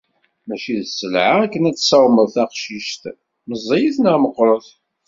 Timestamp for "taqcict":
2.35-3.03